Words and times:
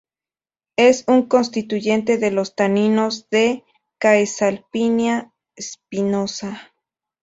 Es 0.77 1.03
un 1.07 1.27
constituyente 1.27 2.17
de 2.17 2.31
los 2.31 2.55
taninos 2.55 3.29
de 3.29 3.63
"Caesalpinia 3.99 5.31
spinosa". 5.59 6.73